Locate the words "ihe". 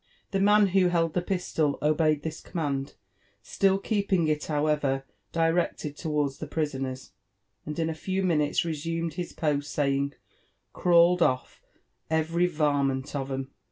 6.41-6.49